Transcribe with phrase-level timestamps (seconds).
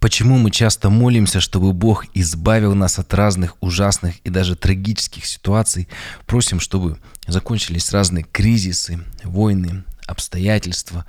[0.00, 5.88] Почему мы часто молимся, чтобы Бог избавил нас от разных ужасных и даже трагических ситуаций?
[6.24, 11.04] Просим, чтобы закончились разные кризисы, войны, обстоятельства.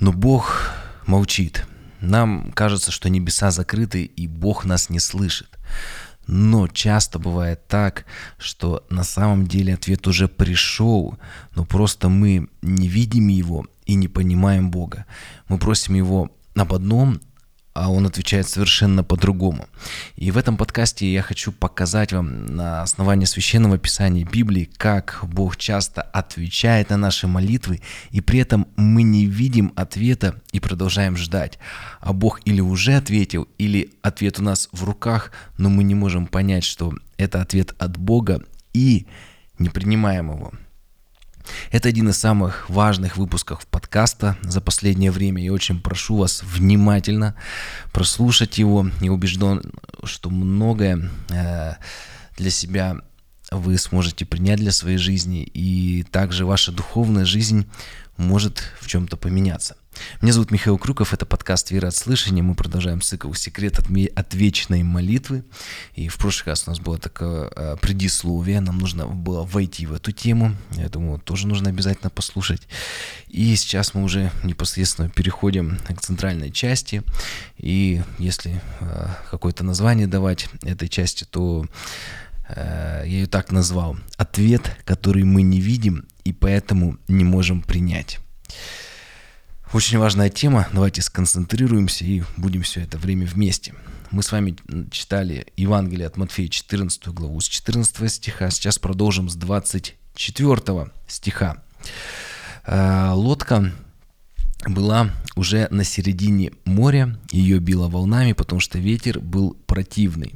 [0.00, 0.72] Но Бог
[1.06, 1.66] молчит.
[2.00, 5.48] Нам кажется, что небеса закрыты и Бог нас не слышит.
[6.26, 8.04] Но часто бывает так,
[8.38, 11.18] что на самом деле ответ уже пришел,
[11.54, 15.06] но просто мы не видим его и не понимаем Бога.
[15.48, 17.20] Мы просим его об одном,
[17.74, 19.68] а он отвечает совершенно по-другому.
[20.16, 25.56] И в этом подкасте я хочу показать вам на основании священного писания Библии, как Бог
[25.56, 31.58] часто отвечает на наши молитвы, и при этом мы не видим ответа и продолжаем ждать.
[32.00, 36.28] А Бог или уже ответил, или ответ у нас в руках, но мы не можем
[36.28, 39.06] понять, что это ответ от Бога и
[39.58, 40.52] не принимаем его.
[41.70, 45.42] Это один из самых важных выпусков подкаста за последнее время.
[45.42, 47.34] Я очень прошу вас внимательно
[47.92, 48.88] прослушать его.
[49.00, 49.62] Я убежден,
[50.04, 51.74] что многое э,
[52.36, 52.96] для себя
[53.50, 57.66] вы сможете принять для своей жизни, и также ваша духовная жизнь
[58.16, 59.76] может в чем-то поменяться.
[60.20, 62.42] Меня зовут Михаил Крюков, это подкаст «Вера от слышания».
[62.42, 65.44] Мы продолжаем цикл «Секрет от, от вечной молитвы».
[65.94, 69.92] И в прошлый раз у нас было такое э, предисловие, нам нужно было войти в
[69.92, 70.56] эту тему.
[70.72, 72.62] Я думаю, тоже нужно обязательно послушать.
[73.28, 77.02] И сейчас мы уже непосредственно переходим к центральной части.
[77.58, 81.66] И если э, какое-то название давать этой части, то
[82.48, 83.96] э, я ее так назвал.
[84.16, 88.18] Ответ, который мы не видим и поэтому не можем принять.
[89.74, 90.68] Очень важная тема.
[90.72, 93.74] Давайте сконцентрируемся и будем все это время вместе.
[94.12, 94.54] Мы с вами
[94.92, 98.50] читали Евангелие от Матфея 14 главу с 14 стиха.
[98.50, 101.56] Сейчас продолжим с 24 стиха.
[102.64, 103.72] Э, лодка
[104.64, 110.34] была уже на середине моря, ее било волнами, потому что ветер был противный.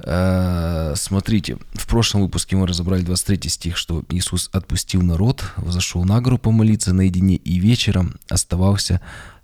[0.00, 6.20] Э, смотрите, в прошлом выпуске мы разобрали 23 стих, что Иисус отпустил народ, взошел на
[6.20, 9.00] гору помолиться наедине и вечером оставался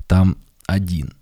[0.06, 1.12] там один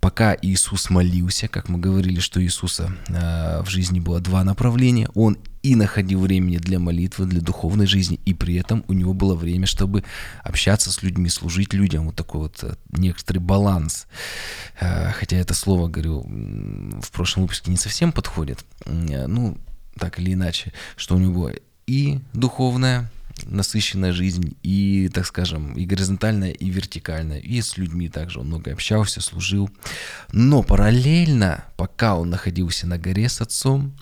[0.00, 5.36] пока Иисус молился, как мы говорили, что Иисуса э, в жизни было два направления, он
[5.62, 9.66] и находил времени для молитвы, для духовной жизни, и при этом у него было время,
[9.66, 10.04] чтобы
[10.44, 14.06] общаться с людьми, служить людям, вот такой вот э, некоторый баланс.
[14.80, 19.58] Э, хотя это слово, говорю, в прошлом выпуске не совсем подходит, э, ну,
[19.98, 21.50] так или иначе, что у него
[21.86, 23.10] и духовная
[23.46, 27.38] насыщенная жизнь и, так скажем, и горизонтальная, и вертикальная.
[27.38, 29.70] И с людьми также он много общался, служил.
[30.32, 33.94] Но параллельно, пока он находился на горе с отцом,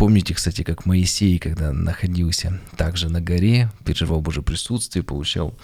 [0.00, 5.54] Помните, кстати, как Моисей, когда находился также на горе, переживал Божье присутствие, получал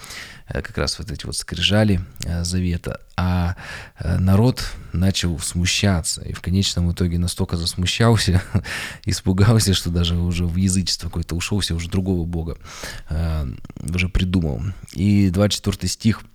[0.47, 3.55] э, как раз вот эти вот скрижали э, завета, а
[3.97, 8.43] э, народ начал смущаться, и в конечном итоге настолько засмущался,
[9.05, 12.57] испугался, что даже уже в язычество какое-то ушел, все уже другого Бога
[13.91, 14.61] уже придумал.
[14.93, 16.21] И 24 стих–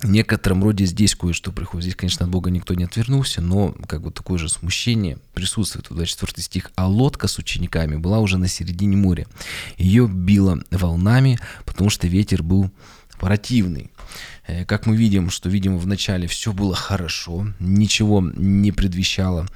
[0.00, 1.84] в некотором роде здесь кое-что приходит.
[1.84, 5.86] Здесь, конечно, от Бога никто не отвернулся, но как бы такое же смущение присутствует.
[5.90, 6.70] 24 стих.
[6.76, 9.26] «А лодка с учениками была уже на середине моря.
[9.76, 12.70] Ее било волнами, потому что ветер был
[13.18, 13.90] противный.
[14.48, 19.46] Э, как мы видим, что, видимо, в начале все было хорошо, ничего не предвещало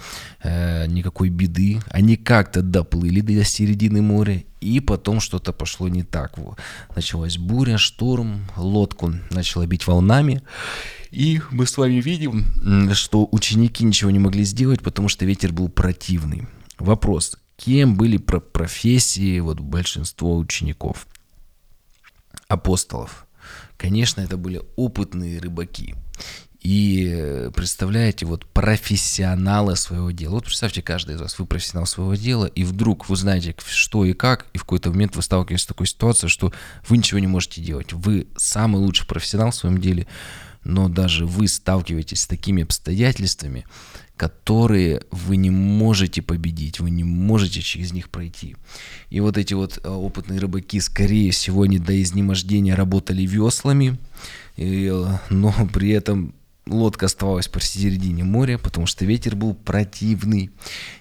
[0.43, 1.81] э, никакой беды.
[1.91, 6.39] Они как-то доплыли до середины моря, и потом что-то пошло не так.
[6.95, 10.43] Началась буря, шторм, лодку начала бить волнами.
[11.11, 15.69] И мы с вами видим, что ученики ничего не могли сделать, потому что ветер был
[15.69, 16.47] противный.
[16.79, 21.07] Вопрос, кем были про профессии вот большинство учеников?
[22.49, 23.27] Апостолов.
[23.77, 25.95] Конечно, это были опытные рыбаки.
[26.63, 30.35] И э, представляете, вот профессионалы своего дела.
[30.35, 34.13] Вот представьте, каждый из вас, вы профессионал своего дела, и вдруг вы знаете, что и
[34.13, 36.53] как, и в какой-то момент вы сталкиваетесь с такой ситуацией, что
[36.89, 37.93] вы ничего не можете делать.
[37.93, 40.07] Вы самый лучший профессионал в своем деле,
[40.65, 43.65] но даже вы сталкиваетесь с такими обстоятельствами,
[44.17, 48.57] которые вы не можете победить, вы не можете через них пройти.
[49.11, 53.99] И вот эти вот э, опытные рыбаки, скорее всего, не до изнемождения работали веслами,
[54.57, 56.35] и, э, но при этом
[56.67, 60.51] лодка оставалась посередине моря, потому что ветер был противный,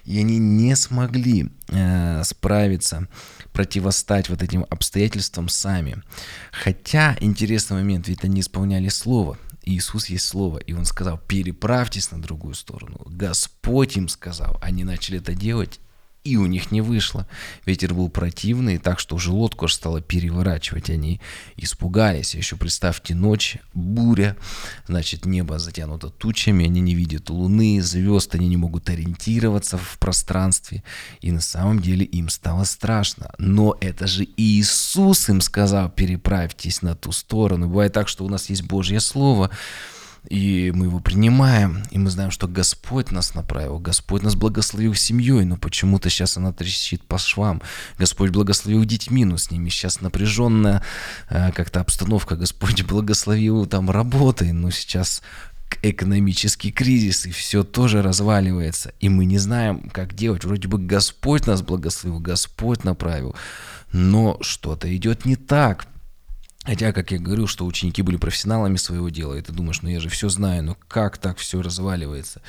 [0.04, 3.06] и они не смогли э, справиться,
[3.52, 6.02] противостать вот этим обстоятельствам сами.
[6.50, 9.38] Хотя интересный момент, ведь они исполняли слово.
[9.64, 13.00] Иисус есть Слово, и Он сказал, переправьтесь на другую сторону.
[13.06, 15.80] Господь им сказал, они начали это делать,
[16.24, 17.26] и у них не вышло.
[17.66, 20.88] Ветер был противный, так что уже лодку аж стало переворачивать.
[20.90, 21.20] Они
[21.56, 22.34] испугались.
[22.34, 24.36] Еще представьте ночь, буря,
[24.86, 30.84] значит, небо затянуто тучами, они не видят луны, звезд, они не могут ориентироваться в пространстве.
[31.20, 33.32] И на самом деле им стало страшно.
[33.38, 37.66] Но это же Иисус им сказал, переправьтесь на ту сторону.
[37.68, 39.50] Бывает так, что у нас есть Божье Слово,
[40.28, 45.44] и мы его принимаем, и мы знаем, что Господь нас направил, Господь нас благословил семьей,
[45.44, 47.60] но почему-то сейчас она трещит по швам.
[47.98, 50.82] Господь благословил детьми, но с ними сейчас напряженная
[51.28, 52.36] э, как-то обстановка.
[52.36, 55.22] Господь благословил там работой, но сейчас
[55.82, 58.92] экономический кризис, и все тоже разваливается.
[59.00, 60.44] И мы не знаем, как делать.
[60.44, 63.34] Вроде бы Господь нас благословил, Господь направил,
[63.92, 65.86] но что-то идет не так.
[66.64, 69.98] Хотя, как я говорю, что ученики были профессионалами своего дела, и ты думаешь, ну я
[69.98, 72.40] же все знаю, но как так все разваливается,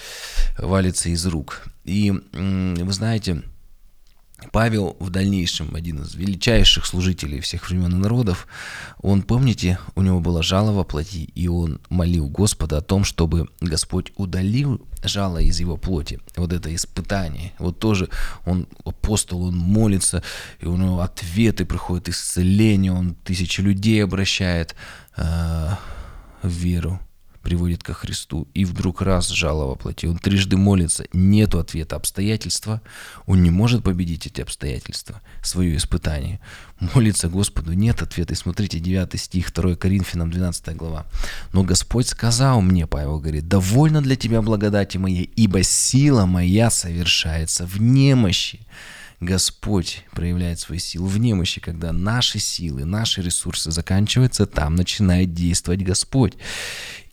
[0.58, 1.64] валится из рук.
[1.84, 3.42] И вы знаете,
[4.52, 8.48] Павел в дальнейшем, один из величайших служителей всех времен и народов,
[9.02, 13.48] он, помните, у него было жало во плоти, и он молил Господа о том, чтобы
[13.62, 16.20] Господь удалил жало из его плоти.
[16.36, 17.54] Вот это испытание.
[17.60, 18.10] Вот тоже
[18.46, 20.24] он, апостол, он молится,
[20.60, 24.76] и у него ответы приходят, исцеление, он тысячи людей обращает
[25.18, 25.70] э,
[26.42, 27.00] в веру
[27.44, 30.08] приводит ко Христу, и вдруг раз жало воплоти.
[30.08, 32.82] Он трижды молится, нету ответа обстоятельства,
[33.28, 36.40] он не может победить эти обстоятельства, свое испытание.
[36.96, 38.34] Молится Господу, нет ответа.
[38.34, 41.06] И смотрите, 9 стих, 2 Коринфянам, 12 глава.
[41.52, 47.66] «Но Господь сказал мне, Павел говорит, довольно для тебя благодати моей, ибо сила моя совершается
[47.66, 48.62] в немощи».
[49.20, 55.82] Господь проявляет свою силу в немощи, когда наши силы, наши ресурсы заканчиваются, там начинает действовать
[55.82, 56.34] Господь.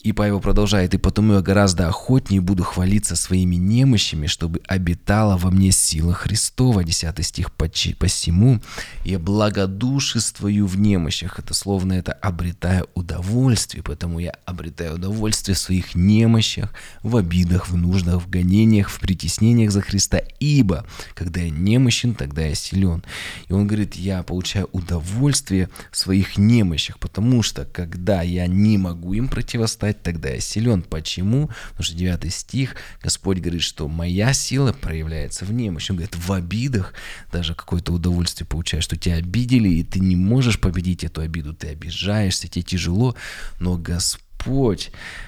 [0.03, 5.51] И Павел продолжает, «И потому я гораздо охотнее буду хвалиться своими немощами, чтобы обитала во
[5.51, 6.83] мне сила Христова».
[6.83, 8.59] 10 стих «Посему
[9.05, 11.37] я благодушествую в немощах».
[11.37, 17.77] Это словно это «обретаю удовольствие», потому я обретаю удовольствие в своих немощах, в обидах, в
[17.77, 20.19] нуждах, в гонениях, в притеснениях за Христа.
[20.39, 23.03] Ибо, когда я немощен, тогда я силен.
[23.47, 29.13] И он говорит, я получаю удовольствие в своих немощах, потому что, когда я не могу
[29.13, 30.81] им противостоять, сказать, тогда я силен.
[30.81, 31.49] Почему?
[31.69, 35.91] Потому что 9 стих, Господь говорит, что моя сила проявляется в немощи.
[35.91, 36.93] Он говорит, в обидах
[37.31, 41.69] даже какое-то удовольствие получаешь, что тебя обидели, и ты не можешь победить эту обиду, ты
[41.69, 43.15] обижаешься, тебе тяжело,
[43.59, 44.21] но Господь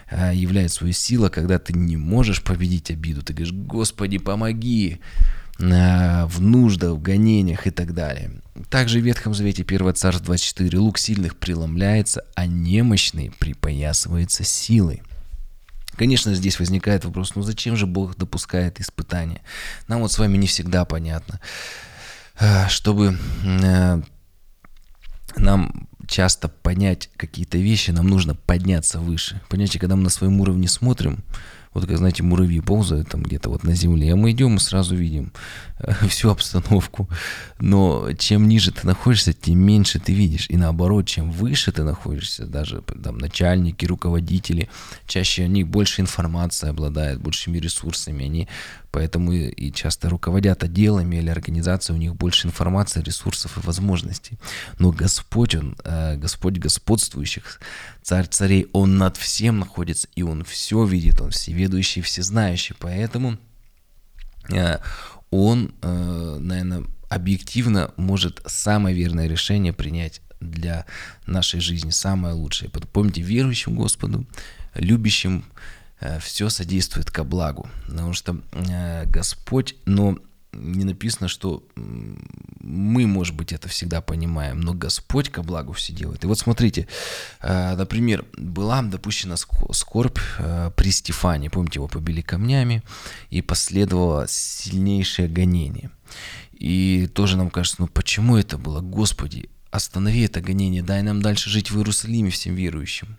[0.09, 3.21] а, являет свою силу, когда ты не можешь победить обиду.
[3.21, 4.99] Ты говоришь, Господи, помоги
[5.61, 8.31] а, в нуждах, в гонениях и так далее.
[8.69, 15.01] Также в Ветхом Завете 1 Царств 24 лук сильных преломляется, а немощный припоясывается силой.
[15.95, 19.41] Конечно, здесь возникает вопрос, ну зачем же Бог допускает испытания?
[19.87, 21.39] Нам вот с вами не всегда понятно.
[22.39, 24.01] А, чтобы э,
[25.35, 29.41] нам часто понять какие-то вещи, нам нужно подняться выше.
[29.49, 31.23] Понимаете, когда мы на своем уровне смотрим,
[31.73, 34.95] вот как, знаете, муравьи ползают там где-то вот на земле, а мы идем и сразу
[34.95, 35.31] видим
[35.79, 37.09] э, всю обстановку.
[37.59, 40.47] Но чем ниже ты находишься, тем меньше ты видишь.
[40.49, 44.69] И наоборот, чем выше ты находишься, даже там начальники, руководители,
[45.07, 48.47] чаще они больше информации обладают, большими ресурсами, они
[48.93, 54.37] поэтому и часто руководят отделами или организацией, у них больше информации, ресурсов и возможностей.
[54.77, 57.59] Но Господь, Он, э, Господь господствующих,
[58.03, 63.37] Царь царей, Он над всем находится, и Он все видит, Он всеведущий, всезнающий, поэтому
[64.49, 64.79] э,
[65.31, 70.85] Он, э, наверное, объективно может самое верное решение принять для
[71.25, 72.69] нашей жизни, самое лучшее.
[72.69, 74.25] Помните, верующим Господу,
[74.75, 75.45] любящим
[76.03, 77.69] Э, все содействует ко благу.
[77.87, 78.37] Потому что
[79.05, 80.17] Господь, но
[80.53, 86.23] не написано, что мы, может быть, это всегда понимаем, но Господь ко благу все делает.
[86.23, 86.87] И вот смотрите,
[87.41, 90.19] э, например, была допущена скорбь
[90.75, 92.83] при Стефане, помните, его побили камнями,
[93.29, 95.89] и последовало сильнейшее гонение.
[96.53, 98.79] И тоже нам кажется, ну почему это было?
[98.79, 103.17] Господи, останови это гонение, дай нам дальше жить в Иерусалиме всем верующим.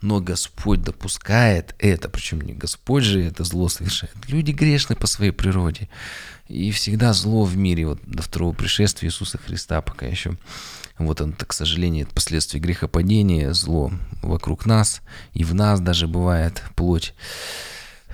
[0.00, 4.14] Но Господь допускает это, причем не Господь же это зло совершает.
[4.28, 5.88] Люди грешны по своей природе.
[6.48, 10.36] И всегда зло в мире, вот до второго пришествия Иисуса Христа, пока еще
[10.98, 13.92] вот он, к сожалению, последствия грехопадения, зло
[14.22, 15.00] вокруг нас,
[15.32, 17.14] и в нас даже бывает плоть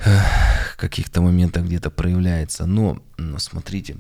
[0.05, 2.67] в каких-то моментах где-то проявляется.
[2.67, 3.97] Но, но смотрите,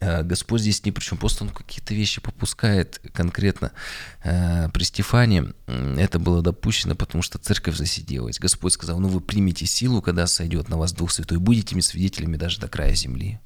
[0.00, 3.72] Господь здесь ни при чем, просто он какие-то вещи попускает конкретно.
[4.24, 8.38] Э, при Стефане это было допущено, потому что церковь засиделась.
[8.38, 12.36] Господь сказал, ну вы примите силу, когда сойдет на вас Дух Святой, будете мне свидетелями
[12.36, 13.40] даже до края земли.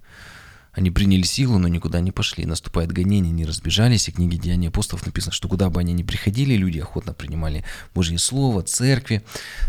[0.72, 2.46] Они приняли силу, но никуда не пошли.
[2.46, 4.08] Наступает гонение, не разбежались.
[4.08, 7.64] И в книге Деяний апостолов написано, что куда бы они ни приходили, люди охотно принимали
[7.92, 9.22] Божье Слово, церкви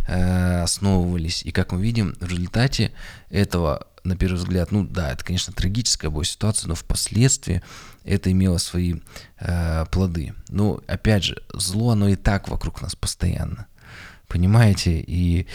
[0.08, 1.42] э, основывались.
[1.44, 2.92] И как мы видим, в результате
[3.30, 7.62] этого, на первый взгляд, ну да, это, конечно, трагическая была ситуация, но впоследствии
[8.03, 8.96] это имело свои
[9.39, 10.34] э, плоды.
[10.50, 13.67] Но, опять же, зло, оно и так вокруг нас постоянно.
[14.27, 15.03] Понимаете?
[15.05, 15.48] И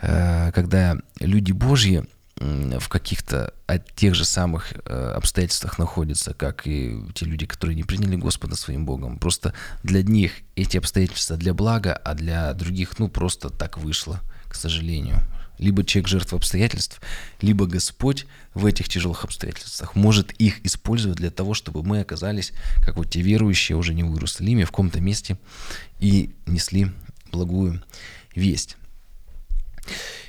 [0.00, 2.04] э, когда люди Божьи
[2.40, 7.82] в каких-то от тех же самых э, обстоятельствах находятся, как и те люди, которые не
[7.82, 9.18] приняли Господа своим Богом.
[9.18, 9.52] Просто
[9.82, 15.18] для них эти обстоятельства для блага, а для других, ну, просто так вышло, к сожалению.
[15.60, 17.00] Либо человек жертва обстоятельств,
[17.42, 22.52] либо Господь в этих тяжелых обстоятельствах может их использовать для того, чтобы мы оказались,
[22.82, 25.38] как вот те верующие, уже не в Иерусалиме, в каком-то месте
[25.98, 26.90] и несли
[27.30, 27.82] благую
[28.34, 28.78] весть.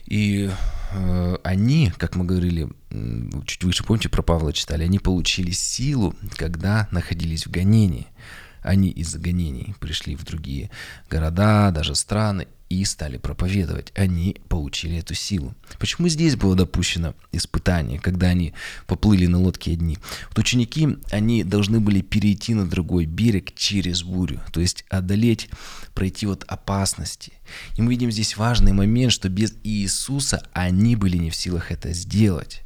[0.06, 0.52] И
[0.92, 2.68] э, они, как мы говорили
[3.46, 8.08] чуть выше, помните, про Павла читали, они получили силу, когда находились в гонении.
[8.62, 10.70] Они из гонений пришли в другие
[11.10, 13.92] города, даже страны, и стали проповедовать.
[13.96, 15.54] Они получили эту силу.
[15.78, 18.54] Почему здесь было допущено испытание, когда они
[18.88, 19.98] поплыли на лодке одни?
[20.30, 25.50] Вот ученики, они должны были перейти на другой берег через бурю, то есть одолеть,
[25.94, 27.34] пройти вот опасности.
[27.78, 31.92] И мы видим здесь важный момент, что без Иисуса они были не в силах это
[31.92, 32.64] сделать.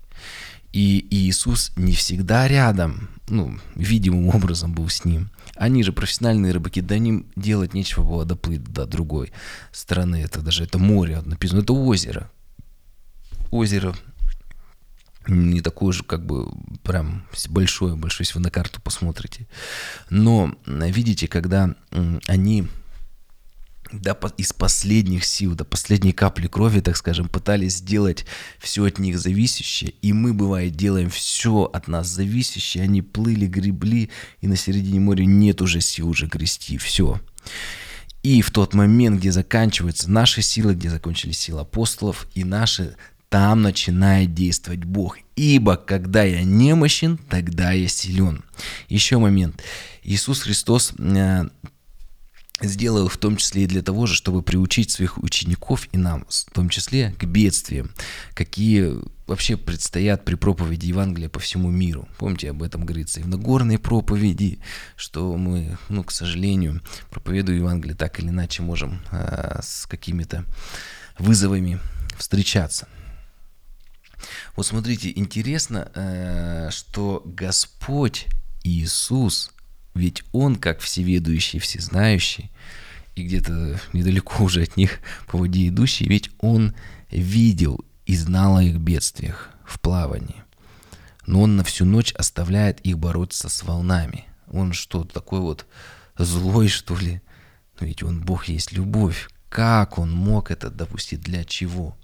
[0.76, 5.30] И Иисус не всегда рядом, ну, видимым образом был с ним.
[5.56, 9.32] Они же профессиональные рыбаки, да им делать нечего было доплыть до другой
[9.72, 10.18] страны.
[10.18, 12.30] Это даже это море написано, это озеро.
[13.52, 13.96] Озеро
[15.28, 16.52] не такое же, как бы,
[16.84, 19.48] прям большое, большое, если вы на карту посмотрите.
[20.10, 21.74] Но, видите, когда
[22.28, 22.68] они
[23.92, 28.26] до, из последних сил, до последней капли крови, так скажем, пытались сделать
[28.60, 34.10] все от них зависящее, и мы, бывает, делаем все от нас зависящее, они плыли, гребли,
[34.42, 37.20] и на середине моря нет уже сил уже грести, все.
[38.24, 42.96] И в тот момент, где заканчиваются наши силы, где закончились силы апостолов и наши,
[43.30, 45.18] там начинает действовать Бог.
[45.36, 48.44] Ибо когда я немощен, тогда я силен.
[48.88, 49.62] Еще момент.
[50.04, 51.46] Иисус Христос э,
[52.62, 56.52] сделал в том числе и для того же, чтобы приучить своих учеников и нам, в
[56.52, 57.92] том числе к бедствиям,
[58.34, 58.94] какие
[59.28, 62.08] вообще предстоят при проповеди Евангелия по всему миру.
[62.18, 64.60] Помните, об этом говорится и в Нагорной проповеди,
[64.96, 70.46] что мы, ну, к сожалению, проповедуя Евангелие, так или иначе можем э, с какими-то
[71.18, 71.80] вызовами
[72.18, 72.88] встречаться.
[74.56, 78.28] Вот смотрите, интересно, э, что Господь
[78.64, 79.52] Иисус–
[79.96, 82.52] ведь он, как всеведущий, всезнающий,
[83.16, 86.76] и где-то недалеко уже от них по воде идущий, ведь он
[87.10, 90.44] видел и знал о их бедствиях в плавании.
[91.26, 94.26] Но он на всю ночь оставляет их бороться с волнами.
[94.52, 95.66] Он что, такой вот
[96.18, 97.22] злой, что ли?
[97.80, 99.30] Но ведь он Бог есть любовь.
[99.50, 101.22] Как он мог это допустить?
[101.22, 101.98] Для чего?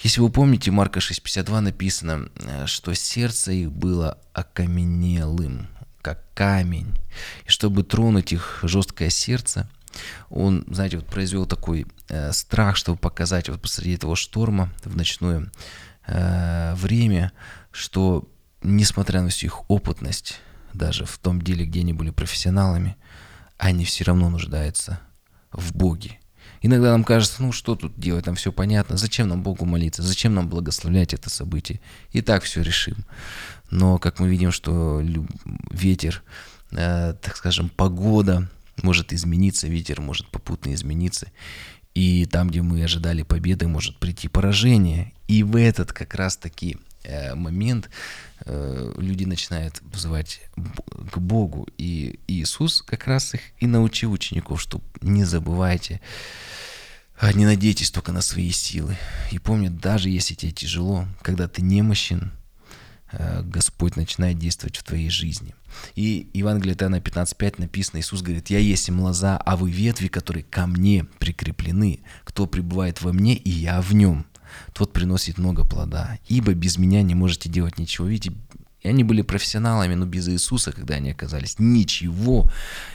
[0.00, 5.68] Если вы помните, Марка 6.52 написано, э, что сердце их было окаменелым
[6.02, 6.98] как камень.
[7.46, 9.68] И чтобы тронуть их жесткое сердце,
[10.30, 15.50] он, знаете, вот произвел такой э, страх, чтобы показать вот посреди этого шторма в ночное
[16.06, 17.32] э, время,
[17.70, 18.28] что
[18.62, 20.40] несмотря на всю их опытность,
[20.72, 22.96] даже в том деле, где они были профессионалами,
[23.58, 25.00] они все равно нуждаются
[25.52, 26.18] в Боге.
[26.62, 30.34] Иногда нам кажется, ну что тут делать, там все понятно, зачем нам Богу молиться, зачем
[30.34, 31.80] нам благословлять это событие,
[32.12, 33.04] и так все решим.
[33.72, 35.02] Но как мы видим, что
[35.70, 36.22] ветер,
[36.72, 38.50] э, так скажем, погода
[38.82, 41.32] может измениться, ветер может попутно измениться,
[41.94, 45.14] и там, где мы ожидали победы, может прийти поражение.
[45.26, 47.88] И в этот как раз-таки э, момент
[48.44, 50.42] э, люди начинают вызывать
[51.10, 51.66] к Богу.
[51.78, 56.00] И Иисус как раз их и научил учеников, что не забывайте
[57.18, 58.98] а не надейтесь только на свои силы.
[59.30, 62.32] И помни, даже если тебе тяжело, когда ты немощен,
[63.44, 65.54] Господь начинает действовать в твоей жизни.
[65.94, 70.44] И Евангелие Иоанна 15.5 написано, Иисус говорит, «Я есть им лоза, а вы ветви, которые
[70.44, 72.00] ко мне прикреплены.
[72.24, 74.26] Кто пребывает во мне, и я в нем,
[74.74, 76.18] тот приносит много плода.
[76.28, 78.06] Ибо без меня не можете делать ничего».
[78.06, 78.34] Видите,
[78.82, 82.50] и они были профессионалами, но без Иисуса, когда они оказались, ничего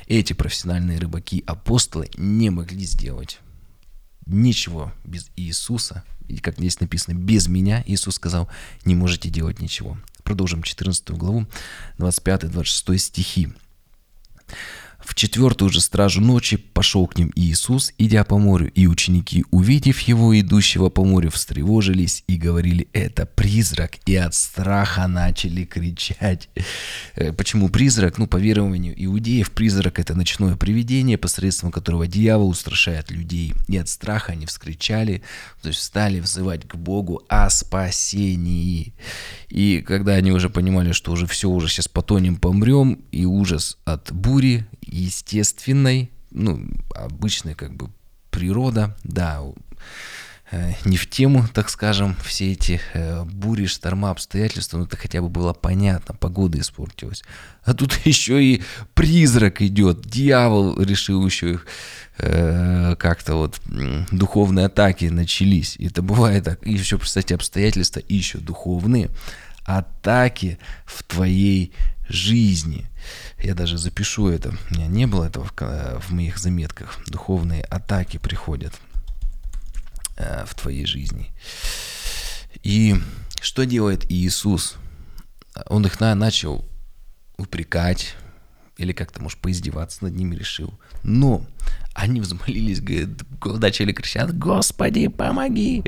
[0.08, 3.40] эти профессиональные рыбаки, апостолы не могли сделать
[4.28, 8.50] ничего без Иисуса, и как здесь написано, без меня, Иисус сказал,
[8.86, 9.98] не можете делать ничего.
[10.24, 11.46] Продолжим 14 главу,
[11.98, 13.50] 25-26 стихи.
[15.08, 20.02] В четвертую же стражу ночи пошел к ним Иисус, идя по морю, и ученики, увидев
[20.02, 26.50] его, идущего по морю, встревожились и говорили, это призрак, и от страха начали кричать.
[27.16, 28.18] Э, почему призрак?
[28.18, 33.54] Ну, по верованию иудеев, призрак– это ночное привидение, посредством которого дьявол устрашает людей.
[33.70, 35.22] И от страха они вскричали,
[35.62, 38.94] то есть стали взывать к Богу о спасении.
[39.48, 44.12] И когда они уже понимали, что уже все, уже сейчас потонем, помрем, и ужас от
[44.12, 47.90] бури, естественной, ну, обычной как бы
[48.32, 49.42] природа, да,
[50.52, 55.22] э, не в тему, так скажем, все эти э, бури, шторма, обстоятельства, ну это хотя
[55.22, 57.24] бы было понятно, погода испортилась.
[57.64, 58.64] А тут еще и
[58.94, 61.68] призрак идет, дьявол решил еще их
[62.18, 63.60] э, как-то вот
[64.12, 65.76] духовные атаки начались.
[65.78, 66.66] И это бывает так.
[66.66, 69.10] И еще, кстати, обстоятельства еще духовные
[69.68, 71.74] атаки в твоей
[72.10, 72.88] жизни.
[73.38, 74.56] Я даже запишу это.
[74.72, 76.98] У меня не было этого в, в моих заметках.
[77.08, 78.74] Духовные атаки приходят
[80.16, 81.32] э, в твоей жизни.
[82.64, 82.96] И
[83.42, 84.78] что делает Иисус?
[85.66, 86.66] Он их на, начал
[87.38, 88.16] упрекать,
[88.78, 90.74] или как-то, может, поиздеваться над ними решил.
[91.04, 91.46] Но
[91.94, 93.10] они взмолились, говорят,
[93.60, 95.84] начали кричать, «Господи, помоги!»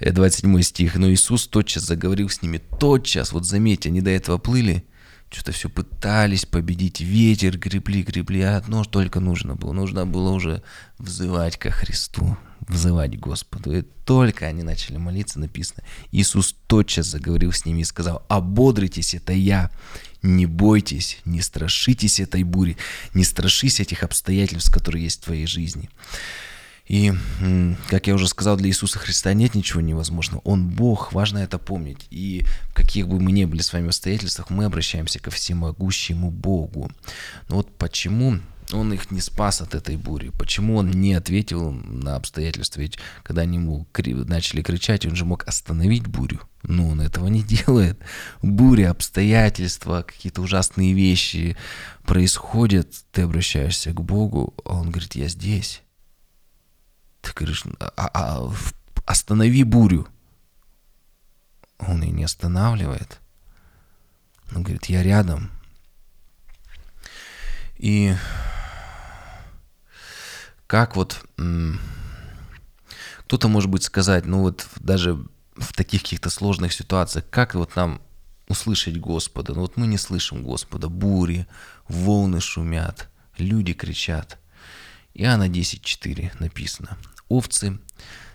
[0.00, 0.96] 27 стих.
[0.96, 4.84] Но Иисус тотчас заговорил с ними, тотчас, вот заметьте, они до этого плыли,
[5.30, 9.72] что-то все пытались победить ветер, гребли, гребли, а одно только нужно было.
[9.72, 10.62] Нужно было уже
[10.98, 13.76] взывать ко Христу, взывать Господу.
[13.76, 19.32] И только они начали молиться, написано, Иисус тотчас заговорил с ними и сказал, ободритесь, это
[19.32, 19.70] я,
[20.24, 22.76] не бойтесь, не страшитесь этой бури,
[23.12, 25.90] не страшись этих обстоятельств, которые есть в твоей жизни.
[26.86, 27.14] И,
[27.88, 30.42] как я уже сказал, для Иисуса Христа нет ничего невозможного.
[30.44, 32.06] Он Бог, важно это помнить.
[32.10, 36.90] И в каких бы мы ни были с вами обстоятельствах, мы обращаемся ко всемогущему Богу.
[37.48, 38.40] Но вот почему
[38.78, 40.30] он их не спас от этой бури?
[40.30, 42.80] Почему он не ответил на обстоятельства?
[42.80, 46.40] Ведь когда они ему начали кричать, он же мог остановить бурю.
[46.62, 47.98] Но он этого не делает.
[48.42, 51.56] Буря, обстоятельства, какие-то ужасные вещи
[52.04, 52.88] происходят.
[53.12, 55.82] Ты обращаешься к Богу, а он говорит, я здесь.
[57.20, 58.52] Ты говоришь, а, а,
[59.06, 60.06] останови бурю.
[61.78, 63.20] Он и не останавливает.
[64.54, 65.50] Он говорит, я рядом.
[67.76, 68.14] И
[70.74, 71.24] как вот
[73.18, 75.14] кто-то может быть сказать, ну вот даже
[75.54, 78.02] в таких каких-то сложных ситуациях, как вот нам
[78.48, 79.54] услышать Господа?
[79.54, 81.46] Ну вот мы не слышим Господа, бури,
[81.86, 83.08] волны шумят,
[83.38, 84.40] люди кричат.
[85.14, 87.78] Иоанна 10.4 написано овцы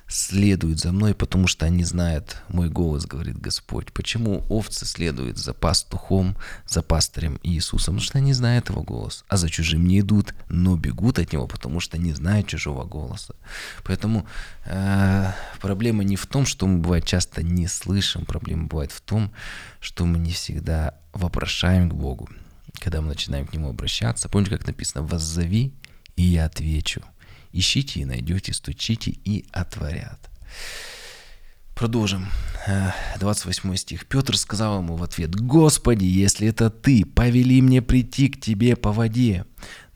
[0.10, 3.94] следуют за мной, потому что они знают мой голос, говорит Господь.
[3.94, 6.36] Почему овцы следуют за пастухом,
[6.68, 7.96] за пастырем Иисусом?
[7.96, 11.48] Потому что они знают его голос, а за чужим не идут, но бегут от него,
[11.48, 13.36] потому что не знают чужого голоса.
[13.84, 14.26] Поэтому
[14.66, 19.32] э, проблема не в том, что мы бывает часто не слышим, проблема бывает в том,
[19.80, 22.28] что мы не всегда вопрошаем к Богу,
[22.80, 24.28] когда мы начинаем к Нему обращаться.
[24.28, 25.72] Помните, как написано «воззови,
[26.16, 27.04] и я отвечу».
[27.52, 30.30] Ищите и найдете, стучите и отворят.
[31.80, 32.28] Продолжим.
[33.20, 34.06] 28 э, стих.
[34.06, 38.92] Петр сказал ему в ответ, «Господи, если это Ты, повели мне прийти к Тебе по
[38.92, 39.46] воде».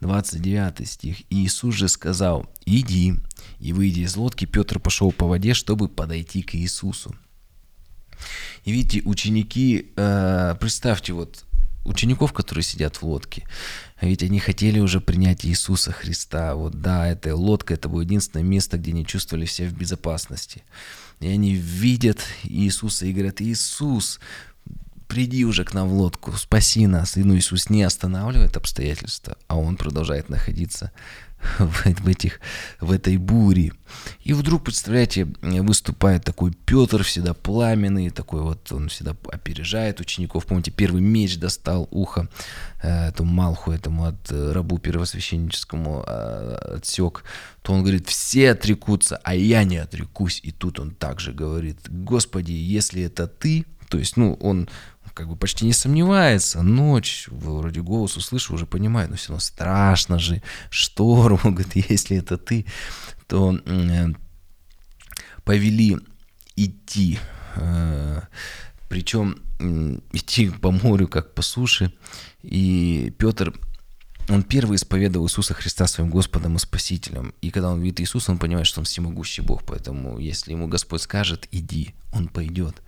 [0.00, 1.16] 29 стих.
[1.28, 3.16] Иисус же сказал, «Иди».
[3.60, 7.14] И выйдя из лодки, Петр пошел по воде, чтобы подойти к Иисусу.
[8.64, 11.44] И видите, ученики, э, представьте, вот
[11.84, 13.46] учеников, которые сидят в лодке.
[14.00, 16.54] Ведь они хотели уже принять Иисуса Христа.
[16.54, 20.62] Вот да, эта лодка, это было единственное место, где они чувствовали себя в безопасности.
[21.20, 24.20] И они видят Иисуса и говорят, Иисус,
[25.06, 27.16] приди уже к нам в лодку, спаси нас.
[27.16, 30.90] И ну, Иисус не останавливает обстоятельства, а Он продолжает находиться
[31.58, 32.40] в, в, этих,
[32.80, 33.72] в этой буре.
[34.22, 40.46] И вдруг, представляете, выступает такой Петр, всегда пламенный, такой вот, он всегда опережает учеников.
[40.46, 42.28] Помните, первый меч достал ухо
[42.82, 47.24] э, этому Малху, этому от э, рабу первосвященническому э, отсек.
[47.62, 50.40] То он говорит, все отрекутся, а я не отрекусь.
[50.42, 54.68] И тут он также говорит, Господи, если это ты, то есть, ну, он
[55.14, 56.62] как бы почти не сомневается.
[56.62, 60.42] Ночь, вроде голос услышу, уже понимает, но все равно страшно же.
[60.70, 62.66] Шторм, он говорит, если это ты,
[63.26, 64.08] то э,
[65.44, 65.96] повели
[66.56, 67.18] идти.
[67.56, 68.22] Э,
[68.88, 71.92] причем э, идти по морю, как по суше.
[72.42, 73.54] И Петр
[74.28, 77.34] он первый исповедовал Иисуса Христа своим Господом и Спасителем.
[77.42, 79.64] И когда он видит Иисуса, он понимает, что он всемогущий Бог.
[79.64, 82.82] Поэтому, если ему Господь скажет, иди, он пойдет.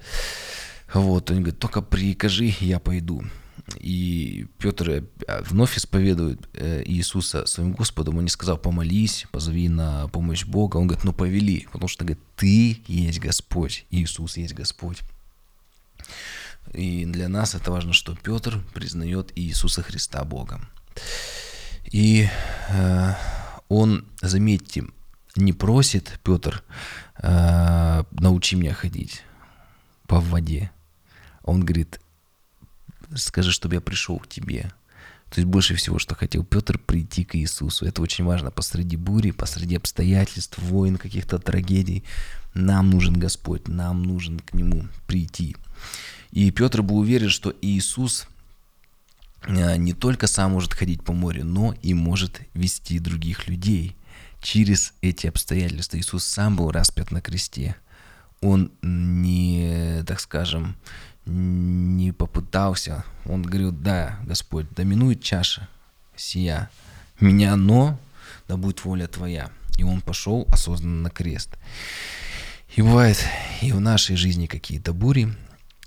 [0.93, 3.25] Вот, он говорит, только прикажи, я пойду.
[3.81, 5.03] и Петр э,
[5.43, 8.19] вновь исповедует э, Иисуса своим Господом.
[8.19, 10.77] Он не сказал, помолись, позови на помощь Бога.
[10.77, 15.01] Он говорит, ну повели, потому что, говорит, ты есть Господь, Иисус есть Господь.
[16.73, 20.69] И для нас это важно, что Петр признает Иисуса Христа Богом.
[21.91, 22.29] И
[22.69, 23.15] э,
[23.69, 24.85] он, заметьте,
[25.35, 26.63] не просит Петр,
[27.19, 29.23] э, научи меня ходить
[30.07, 30.71] по воде.
[31.43, 32.01] Он говорит,
[33.15, 34.73] скажи, чтобы я пришел к тебе.
[35.31, 37.85] То есть больше всего, что хотел Петр прийти к Иисусу.
[37.85, 42.05] Это очень важно посреди бури, посреди обстоятельств, войн, каких-то трагедий.
[42.55, 45.57] Нам нужен Господь, нам нужен к Нему прийти.
[46.31, 48.29] И Петр был уверен, что Иисус
[49.43, 53.97] э, не только сам может ходить по морю, но и может вести других людей
[54.41, 55.99] через эти обстоятельства.
[55.99, 57.77] Иисус сам был распят на кресте.
[58.41, 60.77] Он не, так скажем,
[61.25, 63.05] не попытался.
[63.25, 65.69] Он говорил, да, Господь, доминует чаша
[66.15, 66.71] сия
[67.21, 67.99] меня, но
[68.49, 69.51] да будет воля Твоя.
[69.79, 71.57] И он пошел осознанно на крест.
[72.75, 73.19] И бывает
[73.63, 75.35] и в нашей жизни какие-то бури,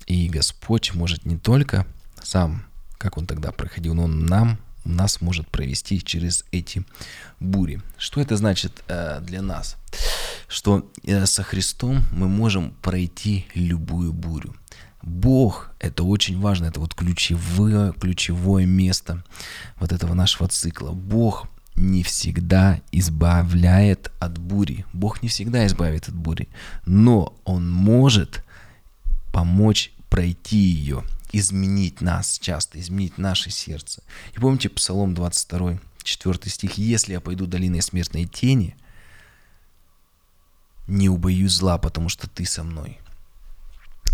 [0.06, 1.86] и Господь может не только
[2.22, 2.64] сам,
[2.98, 6.84] как он тогда проходил, но он нам, нас может провести через эти
[7.38, 7.80] бури.
[7.98, 9.76] Что это значит э, для нас?
[10.48, 14.54] Что э, со Христом мы можем пройти любую бурю.
[15.02, 19.24] Бог– это очень важно, это вот ключевое, ключевое место
[19.78, 20.92] вот этого нашего цикла.
[20.92, 24.84] Бог не всегда избавляет от бури.
[24.92, 26.48] Бог не всегда избавит от бури,
[26.84, 28.44] но Он может
[29.32, 34.02] помочь пройти ее, изменить нас часто, изменить наше сердце.
[34.34, 36.74] И помните Псалом 22, 4 стих.
[36.74, 38.76] «Если я пойду долиной смертной тени,
[40.86, 42.98] не убоюсь зла, потому что ты со мной».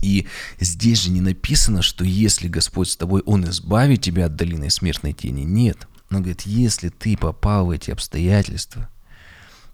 [0.02, 0.26] И
[0.61, 5.12] здесь же не написано, что если Господь с тобой, Он избавит тебя от долины смертной
[5.12, 5.42] тени.
[5.42, 5.88] Нет.
[6.11, 8.88] Он говорит, если ты попал в эти обстоятельства,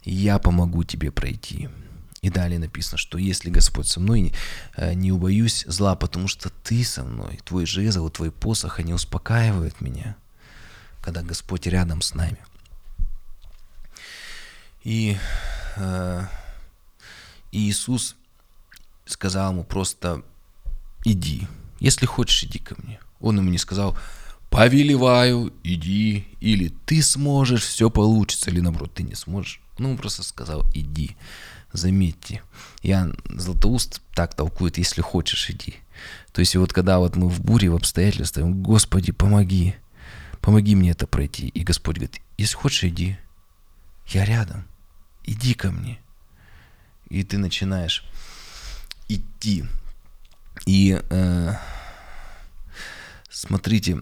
[0.05, 1.69] я помогу тебе пройти.
[2.23, 4.33] И далее написано, что если Господь со мной,
[4.77, 9.81] э, не убоюсь зла, потому что ты со мной, твой жезл, твой посох, они успокаивают
[9.81, 10.15] меня,
[11.01, 12.39] когда Господь рядом с нами.
[14.85, 15.19] И
[15.75, 16.27] э,
[17.51, 18.15] Иисус
[19.05, 20.23] сказал ему просто
[21.05, 21.49] иди,
[21.81, 23.01] если хочешь, иди ко мне.
[23.19, 23.99] Он ему не сказал,
[24.49, 29.61] повелеваю, иди, или ты сможешь, все получится, или наоборот, ты не сможешь.
[29.79, 31.17] Ну, он просто сказал, иди.
[31.73, 32.43] Заметьте,
[32.83, 35.77] Иоанн Златоуст так толкует, если хочешь, иди.
[36.33, 39.75] То есть вот когда вот мы в буре, в обстоятельствах, Господи, помоги,
[40.41, 41.49] помоги мне это пройти.
[41.49, 43.17] И Господь говорит, если хочешь, иди,
[44.09, 44.65] я рядом,
[45.25, 45.99] иди ко мне.
[47.09, 48.05] И ты начинаешь
[49.09, 49.65] идти.
[50.67, 51.55] И э,
[53.31, 54.01] смотрите,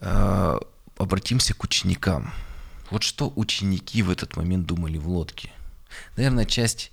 [0.00, 0.58] э,
[0.96, 2.32] обратимся к ученикам.
[2.90, 5.50] Вот что ученики в этот момент думали в лодке.
[6.16, 6.92] Наверное, часть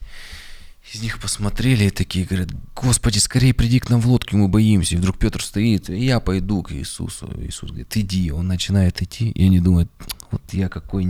[0.94, 4.96] из них посмотрели и такие говорят, Господи, скорее приди к нам в лодке, мы боимся.
[4.96, 7.32] И вдруг Петр стоит, и я пойду к Иисусу.
[7.38, 8.32] Иисус говорит, иди.
[8.32, 9.90] Он начинает идти, и они думают,
[10.32, 11.06] вот я какой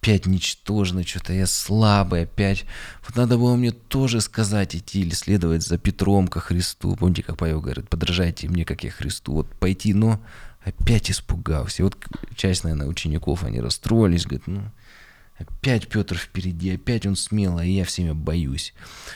[0.00, 2.64] опять ничтожный, что-то я слабый, опять.
[3.06, 6.96] Вот надо было мне тоже сказать идти или следовать за Петром ко Христу.
[6.96, 9.32] Помните, как Павел говорит, подражайте мне, как я Христу.
[9.32, 10.20] Вот пойти, но
[10.62, 11.84] опять испугался.
[11.84, 11.96] Вот
[12.36, 14.62] часть, наверное, учеников, они расстроились, говорят, ну,
[15.40, 18.74] опять Петр впереди, опять он смелый, и я всеми боюсь.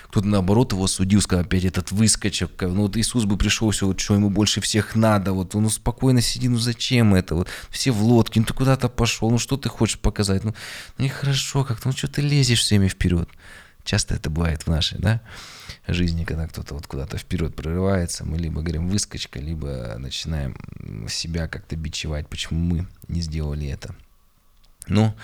[0.09, 4.01] Кто-то, наоборот, его судил, сказал, опять этот выскочек, ну вот Иисус бы пришел, все, вот
[4.01, 8.03] что ему больше всех надо, вот он спокойно сидит, ну зачем это, вот все в
[8.03, 10.55] лодке, ну ты куда-то пошел, ну что ты хочешь показать, ну,
[10.97, 13.29] ну нехорошо как-то, ну что ты лезешь всеми вперед.
[13.85, 15.21] Часто это бывает в нашей, да,
[15.87, 20.57] жизни, когда кто-то вот куда-то вперед прорывается, мы либо говорим выскочка, либо начинаем
[21.09, 23.95] себя как-то бичевать, почему мы не сделали это.
[24.87, 25.17] Но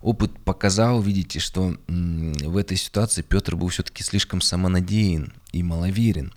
[0.00, 6.32] опыт показал, видите, что в этой ситуации Петр был все-таки слишком самонадеян и маловерен.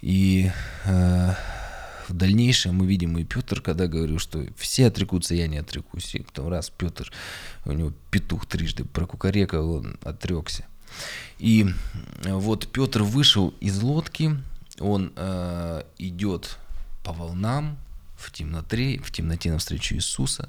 [0.00, 0.50] И
[0.84, 1.34] э,
[2.08, 6.14] в дальнейшем мы видим и Петр, когда говорил, что все отрекутся, я не отрекусь.
[6.14, 7.12] И потом раз Петр,
[7.64, 10.64] у него петух трижды прокукарекал, он отрекся.
[11.38, 11.66] И
[12.24, 14.36] вот Петр вышел из лодки,
[14.80, 16.58] он э, идет
[17.04, 17.78] по волнам
[18.16, 20.48] в темноте, в темноте навстречу Иисуса.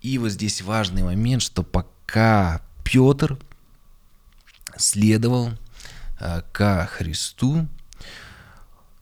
[0.00, 3.38] И вот здесь важный момент, что пока Петр
[4.76, 5.50] следовал
[6.20, 7.66] э, ко Христу,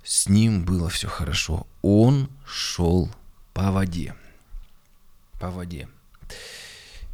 [0.02, 1.66] с ним было все хорошо.
[1.82, 3.10] Он шел
[3.52, 4.14] по воде.
[5.40, 5.88] По воде.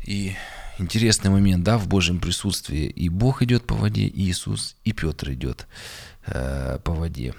[0.04, 0.36] И
[0.78, 2.86] интересный момент, да, в Божьем присутствии.
[2.86, 5.66] И Бог идет по воде, и Иисус, и Петр идет
[6.26, 7.34] э, по воде.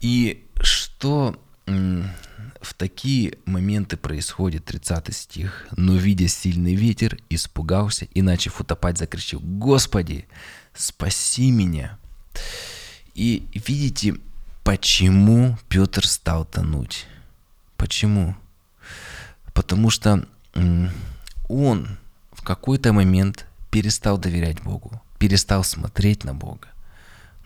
[0.00, 5.66] И что в такие моменты происходит 30 стих.
[5.76, 10.26] «Но, видя сильный ветер, испугался и, начав утопать, закричал, «Господи,
[10.74, 11.98] спаси меня!»
[13.14, 14.16] И видите,
[14.64, 17.06] почему Петр стал тонуть?
[17.76, 18.34] Почему?
[19.52, 20.26] Потому что
[21.48, 21.98] он
[22.32, 26.68] в какой-то момент перестал доверять Богу, перестал смотреть на Бога,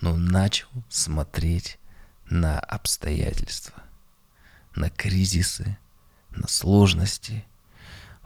[0.01, 1.79] но начал смотреть
[2.31, 3.75] на обстоятельства
[4.79, 5.77] на кризисы,
[6.31, 7.45] на сложности.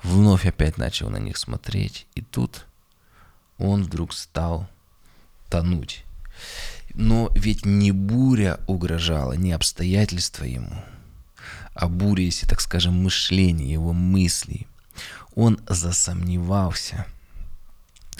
[0.03, 2.07] Вновь опять начал на них смотреть.
[2.15, 2.67] И тут
[3.59, 4.69] он вдруг стал
[5.49, 6.05] тонуть.
[6.95, 10.75] Но ведь не буря угрожала, не обстоятельства ему,
[11.75, 14.67] а буря, если так скажем, мышление, его мыслей.
[15.35, 17.07] Он засомневался.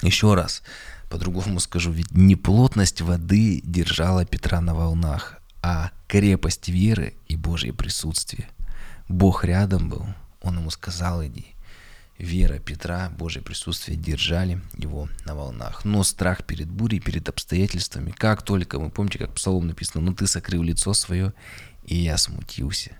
[0.01, 0.63] Еще раз,
[1.09, 7.73] по-другому скажу, ведь не плотность воды держала Петра на волнах, а крепость веры и Божье
[7.73, 8.49] присутствие.
[9.07, 10.05] Бог рядом был,
[10.41, 11.47] он ему сказал, иди.
[12.19, 15.83] Вера Петра, Божье присутствие держали его на волнах.
[15.83, 20.27] Но страх перед бурей, перед обстоятельствами, как только, вы помните, как псалом написано, ну ты
[20.27, 21.33] сокрыл лицо свое,
[21.83, 22.91] и я смутился.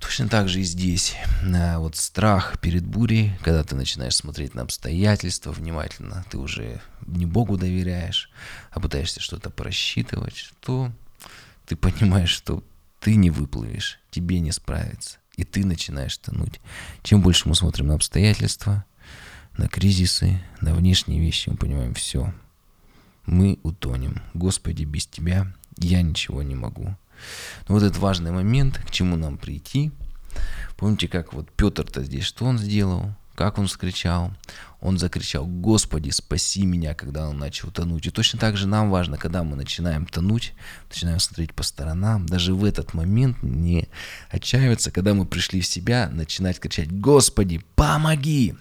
[0.00, 1.16] Точно так же и здесь.
[1.42, 7.56] Вот страх перед бурей, когда ты начинаешь смотреть на обстоятельства внимательно, ты уже не Богу
[7.56, 8.30] доверяешь,
[8.70, 10.92] а пытаешься что-то просчитывать, то
[11.66, 12.64] ты понимаешь, что
[13.00, 16.60] ты не выплывешь, тебе не справиться, и ты начинаешь тонуть.
[17.02, 18.84] Чем больше мы смотрим на обстоятельства,
[19.56, 22.32] на кризисы, на внешние вещи, мы понимаем, все,
[23.26, 24.22] мы утонем.
[24.34, 26.96] Господи, без Тебя я ничего не могу.
[27.68, 29.92] Но вот этот важный момент, к чему нам прийти.
[30.76, 33.14] Помните, как вот Петр-то здесь, что он сделал?
[33.38, 34.32] Как он вскричал?
[34.80, 38.04] Он закричал, Господи, спаси меня, когда он начал тонуть.
[38.04, 40.54] И точно так же нам важно, когда мы начинаем тонуть,
[40.90, 43.86] начинаем смотреть по сторонам, даже в этот момент не
[44.28, 48.56] отчаиваться, когда мы пришли в себя, начинать кричать, Господи, помоги!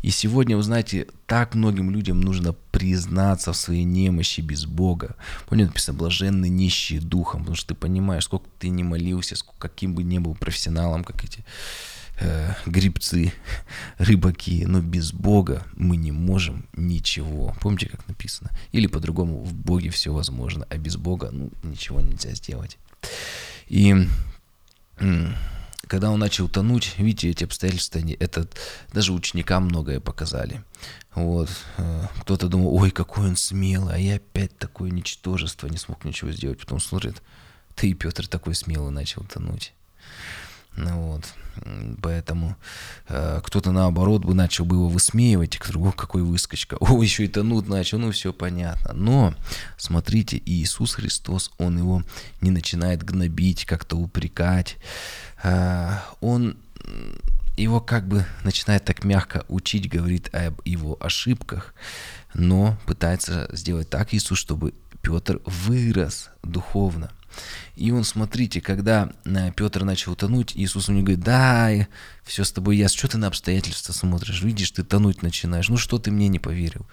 [0.00, 5.16] И сегодня, вы знаете, так многим людям нужно признаться в своей немощи без Бога.
[5.46, 9.94] Помните, написано, блаженны нищие духом, потому что ты понимаешь, сколько ты не молился, сколько, каким
[9.94, 11.44] бы ни был профессионалом, как эти
[12.20, 13.32] э, грибцы,
[13.98, 17.54] рыбаки, но без Бога мы не можем ничего.
[17.60, 18.50] Помните, как написано?
[18.72, 22.78] Или по-другому, в Боге все возможно, а без Бога ну, ничего нельзя сделать.
[23.68, 23.94] И
[25.86, 28.48] когда он начал тонуть, видите, эти обстоятельства, это
[28.92, 30.62] даже ученикам многое показали.
[31.14, 31.48] Вот.
[31.78, 36.32] Э, кто-то думал, ой, какой он смелый, а я опять такое ничтожество, не смог ничего
[36.32, 36.58] сделать.
[36.58, 37.22] Потом смотрит,
[37.74, 39.72] ты, Петр, такой смелый начал тонуть.
[40.76, 41.24] Ну вот.
[42.02, 42.56] Поэтому
[43.08, 46.76] э, кто-то наоборот бы начал бы его высмеивать, к другому какой выскочка.
[46.80, 48.92] О, еще и тонут начал, ну все понятно.
[48.94, 49.34] Но
[49.76, 52.02] смотрите, Иисус Христос, Он его
[52.40, 54.76] не начинает гнобить, как-то упрекать.
[55.42, 56.56] Э, он
[57.56, 61.74] его как бы начинает так мягко учить, говорит об его ошибках,
[62.34, 67.10] но пытается сделать так Иисус, чтобы Петр вырос духовно.
[67.74, 71.70] И он, смотрите, когда э, Петр начал тонуть, Иисус ему говорит, да,
[72.24, 75.98] все с тобой ясно, что ты на обстоятельства смотришь, видишь, ты тонуть начинаешь, ну что
[75.98, 76.86] ты мне не поверил?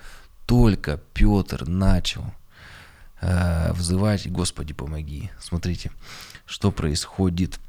[0.46, 2.34] Только Петр начал
[3.22, 5.30] э, взывать, Господи, помоги.
[5.42, 5.92] Смотрите,
[6.46, 7.60] что происходит.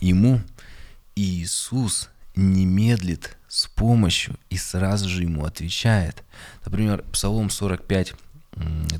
[0.00, 0.40] Ему
[1.16, 6.22] Иисус не медлит с помощью и сразу же ему отвечает.
[6.64, 8.14] Например, Псалом 45,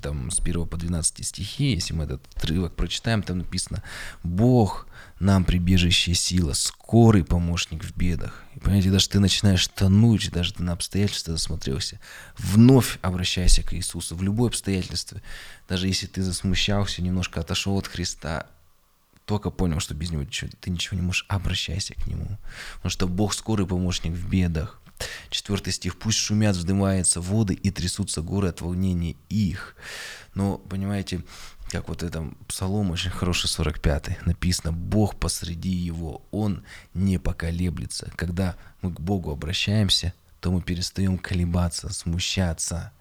[0.03, 3.83] там с 1 по 12 стихи, если мы этот отрывок прочитаем, там написано
[4.23, 4.87] «Бог
[5.19, 8.45] нам прибежище сила, скорый помощник в бедах».
[8.55, 12.01] И понимаете, даже ты начинаешь тонуть, даже ты на обстоятельства засмотрелся,
[12.39, 15.21] вновь обращайся к Иисусу в любое обстоятельство.
[15.69, 18.47] Даже если ты засмущался, немножко отошел от Христа,
[19.27, 20.25] только понял, что без него
[20.61, 22.39] ты ничего не можешь, обращайся к нему.
[22.77, 24.81] Потому что Бог скорый помощник в бедах.
[25.31, 25.99] Четвертый стих.
[25.99, 29.77] «Пусть шумят, вздымаются воды и трясутся горы от волнения их».
[30.35, 31.25] Но, понимаете,
[31.71, 38.13] как вот этом псалом очень хороший 45-й, написано «Бог посреди его, Он не поколеблется».
[38.17, 42.93] Когда мы к Богу обращаемся, то мы перестаем колебаться, смущаться.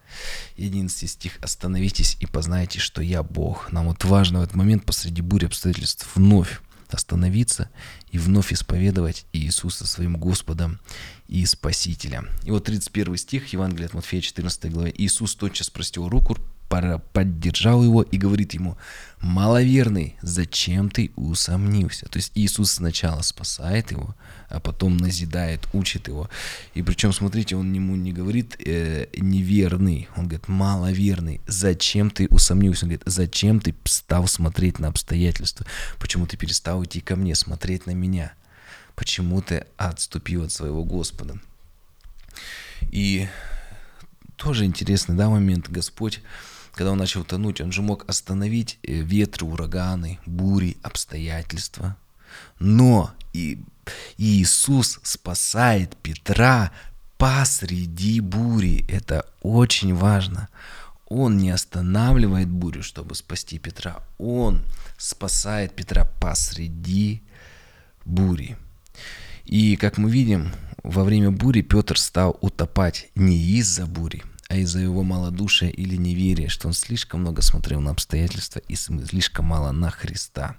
[0.57, 3.71] 11 стих «Остановитесь и познайте, что я Бог».
[3.71, 6.61] Нам вот важно в этот момент посреди бури обстоятельств вновь
[6.93, 7.69] остановиться
[8.11, 10.79] и вновь исповедовать Иисуса своим Господом
[11.27, 12.29] и Спасителем.
[12.43, 14.93] И вот 31 стих Евангелия от Матфея 14 главе.
[14.95, 16.37] Иисус тотчас простил руку
[16.69, 18.77] поддержал его и говорит ему,
[19.19, 22.07] маловерный, зачем ты усомнился?
[22.07, 24.15] То есть Иисус сначала спасает его,
[24.49, 26.29] а потом назидает, учит его.
[26.75, 32.85] И причем, смотрите, он ему не говорит э, неверный, он говорит маловерный, зачем ты усомнился?
[32.85, 35.65] Он говорит, зачем ты стал смотреть на обстоятельства?
[35.99, 38.33] Почему ты перестал идти ко мне, смотреть на меня?
[38.95, 41.39] Почему ты отступил от своего Господа?
[42.91, 43.27] И
[44.39, 45.69] тоже интересный да, момент.
[45.69, 46.21] Господь,
[46.79, 51.97] когда он начал тонуть, он же мог остановить э, ветры, ураганы, бури, обстоятельства.
[52.57, 53.59] Но и
[54.17, 56.71] Иисус спасает Петра
[57.17, 58.85] посреди бури.
[58.87, 60.47] Это очень важно.
[61.09, 64.01] Он не останавливает бурю, чтобы спасти Петра.
[64.17, 64.61] Он
[64.97, 67.21] спасает Петра посреди
[68.05, 68.55] бури.
[69.43, 74.79] И как мы видим, во время бури Петр стал утопать не из-за бури, а из-за
[74.79, 79.91] его малодушия или неверия, что он слишком много смотрел на обстоятельства и слишком мало на
[79.91, 80.57] Христа.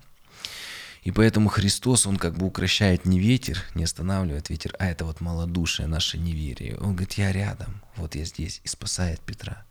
[1.03, 5.20] И поэтому Христос, Он как бы укращает не ветер, не останавливает ветер, а это вот
[5.20, 6.76] малодушие, наше неверие.
[6.76, 9.64] Он говорит, я рядом, вот я здесь, и спасает Петра.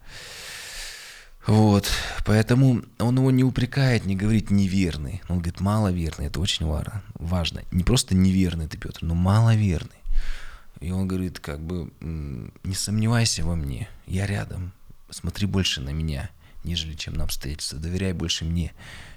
[1.47, 1.87] Вот,
[2.25, 5.21] поэтому он его не упрекает, не говорит неверный.
[5.29, 7.63] Он говорит маловерный, это очень важно.
[7.71, 9.98] Не просто неверный ты, Петр, но маловерный.
[10.79, 14.71] И он говорит, как бы, не сомневайся во мне, я рядом,
[15.09, 16.29] смотри больше на меня,
[16.63, 18.73] нежели чем на обстоятельства, доверяй больше мне,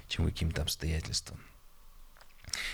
[0.09, 1.39] чем каким-то обстоятельствам.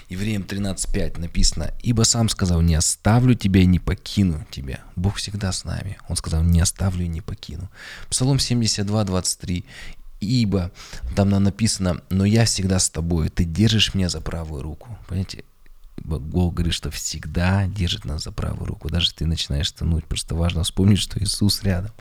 [0.10, 4.82] Евреям 13.5 написано, «Ибо сам сказал, не оставлю тебя и не покину тебя».
[4.96, 5.98] Бог всегда с нами.
[6.10, 7.70] Он сказал, не оставлю и не покину.
[8.10, 9.64] Псалом 72.23,
[10.20, 10.72] «Ибо»,
[11.16, 14.98] там написано, «Но я всегда с тобой, ты держишь меня за правую руку».
[15.08, 15.46] Понимаете,
[16.04, 20.06] Бог говорит, что всегда держит нас за правую руку, даже ты начинаешь тонуть.
[20.06, 21.92] Просто важно вспомнить, что Иисус рядом.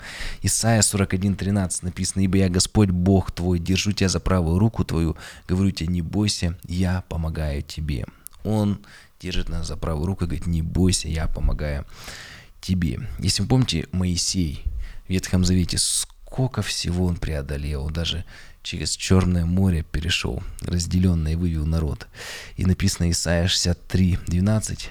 [0.42, 5.70] Исайя 41.13 написано, «Ибо я Господь Бог твой, держу тебя за правую руку твою, говорю
[5.70, 8.06] тебе, не бойся, я помогаю тебе».
[8.44, 8.80] Он
[9.20, 11.84] держит нас за правую руку и говорит, не бойся, я помогаю
[12.60, 13.00] тебе.
[13.18, 14.64] Если вы помните, Моисей
[15.06, 18.24] в Ветхом Завете, сколько всего он преодолел, даже
[18.62, 22.06] через Черное море перешел, разделенное и вывел народ.
[22.56, 24.90] И написано Исайя 63, 12,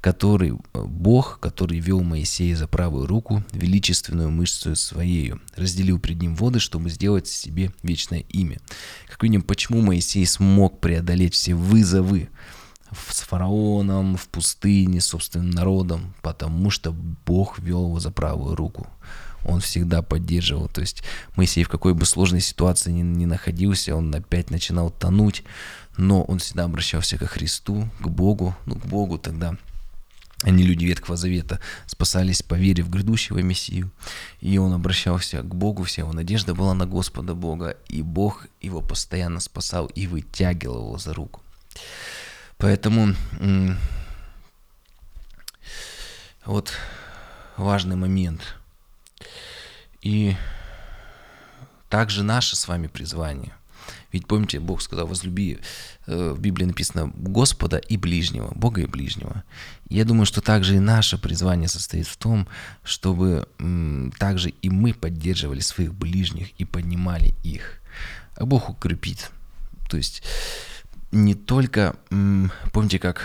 [0.00, 6.34] который, э, Бог, который вел Моисея за правую руку, величественную мышцу своею, разделил пред ним
[6.34, 8.58] воды, чтобы сделать себе вечное имя.
[9.08, 12.28] Как видим, почему Моисей смог преодолеть все вызовы
[13.10, 16.92] с фараоном, в пустыне, собственным народом, потому что
[17.26, 18.86] Бог вел его за правую руку
[19.44, 20.68] он всегда поддерживал.
[20.68, 21.02] То есть
[21.36, 25.44] Моисей в какой бы сложной ситуации ни, ни находился, он опять начинал тонуть,
[25.96, 29.56] но он всегда обращался ко Христу, к Богу, ну, к Богу тогда.
[30.42, 33.90] Они, люди Ветхого Завета, спасались по вере в грядущего Мессию.
[34.40, 38.80] И он обращался к Богу, вся его надежда была на Господа Бога, и Бог его
[38.80, 41.42] постоянно спасал и вытягивал его за руку.
[42.56, 43.14] Поэтому
[46.44, 46.72] вот
[47.56, 48.54] важный момент–
[50.02, 50.36] и
[51.88, 53.54] также наше с вами призвание.
[54.12, 55.58] Ведь помните, Бог сказал, возлюби,
[56.06, 59.44] э, в Библии написано Господа и ближнего, Бога и ближнего.
[59.88, 62.48] Я думаю, что также и наше призвание состоит в том,
[62.82, 63.48] чтобы
[64.18, 67.80] также и мы поддерживали своих ближних и поднимали их.
[68.36, 69.30] А Бог укрепит.
[69.88, 70.22] То есть
[71.10, 71.96] не только,
[72.72, 73.22] помните, как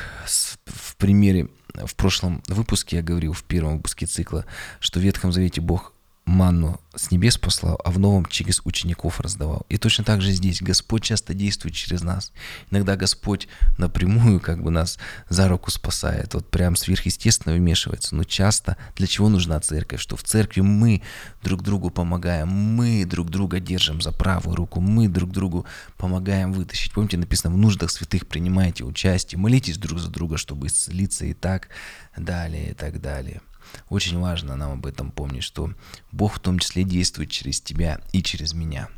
[0.66, 4.46] в примере в прошлом выпуске я говорил, в первом выпуске цикла,
[4.80, 5.94] что в Ветхом Завете Бог
[6.26, 9.66] манну с небес послал, а в новом через учеников раздавал.
[9.70, 12.32] И точно так же здесь Господь часто действует через нас.
[12.70, 18.16] Иногда Господь напрямую как бы нас за руку спасает, вот прям сверхъестественно вмешивается.
[18.16, 20.00] Но часто для чего нужна церковь?
[20.00, 21.02] Что в церкви мы
[21.44, 25.66] друг другу помогаем, мы друг друга держим за правую руку, мы друг другу
[25.98, 26.94] помогаем вытащить.
[26.94, 31.70] Помните, написано, в нуждах святых принимайте участие, молитесь друг за друга, чтобы исцелиться и так
[32.16, 33.42] далее, и так далее.
[33.90, 35.74] Очень важно нам об этом помнить, что
[36.12, 38.90] Бог в том числе действует через тебя и через меня.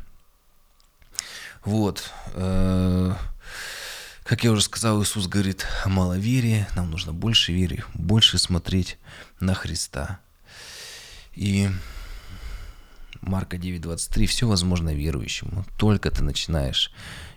[1.64, 2.10] Вот.
[2.34, 3.14] Э,
[4.24, 6.66] как я уже сказал, Иисус говорит о маловерии.
[6.74, 8.98] Нам нужно больше веры, больше смотреть
[9.40, 10.20] на Христа.
[11.34, 11.68] И
[13.20, 14.26] Марка 9.23.
[14.26, 15.64] Все возможно верующему.
[15.76, 16.92] Только ты начинаешь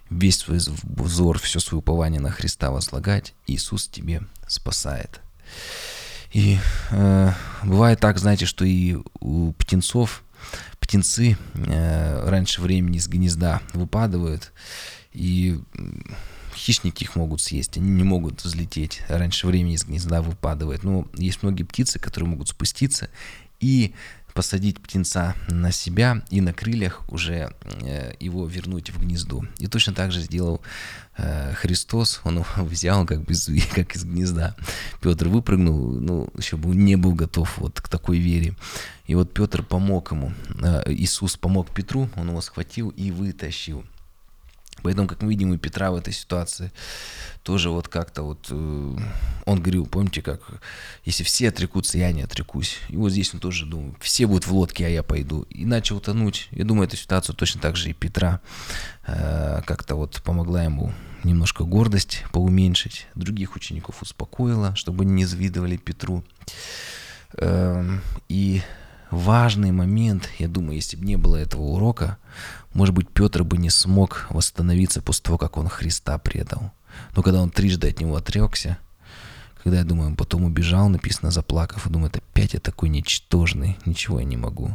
[0.10, 5.21] весь свой взор, все свое упование на Христа возлагать, Иисус тебе спасает.
[6.31, 6.57] И
[6.91, 7.31] э,
[7.63, 10.23] бывает так, знаете, что и у птенцов,
[10.79, 14.53] птенцы э, раньше времени из гнезда выпадают,
[15.11, 15.59] и
[16.55, 20.83] хищники их могут съесть, они не могут взлететь, раньше времени из гнезда выпадывает.
[20.83, 23.10] Но есть многие птицы, которые могут спуститься
[23.60, 23.93] и
[24.34, 29.44] посадить птенца на себя и на крыльях уже э, его вернуть в гнездо.
[29.60, 30.62] И точно так же сделал
[31.17, 33.34] э, Христос, он его взял как, бы,
[33.75, 34.56] как из гнезда.
[35.02, 38.56] Петр выпрыгнул, ну, еще был, не был готов вот к такой вере.
[39.08, 43.84] И вот Петр помог ему, э, Иисус помог Петру, он его схватил и вытащил.
[44.84, 46.71] Поэтому, как мы видим, у Петра в этой ситуации
[47.44, 48.98] тоже вот как-то вот э,
[49.46, 50.42] он говорил, помните, как
[51.06, 52.77] если все отрекутся, я не отрекусь.
[52.90, 55.44] И вот здесь он тоже думал, все будут в лодке, а я пойду.
[55.50, 56.48] И начал тонуть.
[56.52, 58.42] Я думаю, эту ситуацию точно так же и Петра
[59.06, 66.23] э, как-то вот помогла ему немножко гордость поуменьшить, других учеников успокоила, чтобы не завидовали Петру.
[67.38, 68.62] Э, и
[69.12, 72.17] важный момент, я думаю, если бы не было этого урока,
[72.73, 76.71] может быть, Петр бы не смог восстановиться после того, как он Христа предал.
[77.15, 78.77] Но когда он трижды от него отрекся,
[79.63, 84.19] когда, я думаю, он потом убежал, написано, заплакав, и думает, опять я такой ничтожный, ничего
[84.19, 84.69] я не могу.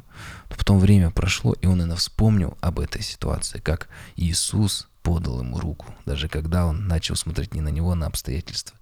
[0.50, 5.58] Но потом время прошло, и он именно вспомнил об этой ситуации, как Иисус подал ему
[5.58, 8.76] руку, даже когда он начал смотреть не на него, а на обстоятельства.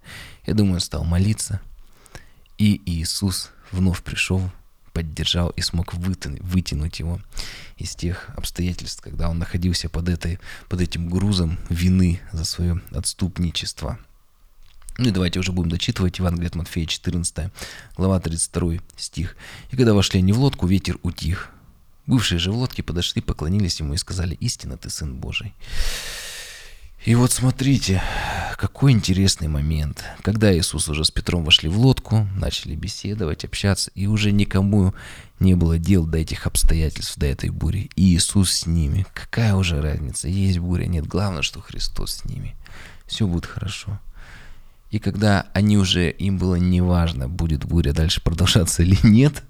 [0.45, 1.61] Я думаю, он стал молиться,
[2.57, 4.51] и Иисус вновь пришел
[4.93, 7.19] поддержал и смог вытянуть, его
[7.77, 10.39] из тех обстоятельств, когда он находился под, этой,
[10.69, 13.99] под этим грузом вины за свое отступничество.
[14.97, 17.51] Ну и давайте уже будем дочитывать Евангелие от Матфея, 14
[17.97, 19.35] глава, 32 стих.
[19.71, 21.49] «И когда вошли они в лодку, ветер утих.
[22.05, 25.53] Бывшие же в лодке подошли, поклонились ему и сказали, «Истинно ты Сын Божий».
[27.05, 28.01] И вот смотрите,
[28.55, 30.05] какой интересный момент.
[30.21, 34.93] Когда Иисус уже с Петром вошли в лодку, начали беседовать, общаться, и уже никому
[35.41, 37.89] не было дел до этих обстоятельств, до этой бури.
[37.97, 39.05] И Иисус с ними.
[39.13, 40.29] Какая уже разница?
[40.29, 41.05] Есть буря, нет.
[41.05, 42.55] Главное, что Христос с ними.
[43.05, 43.99] Все будет хорошо.
[44.89, 49.43] И когда они уже, им было неважно, будет буря дальше продолжаться или нет,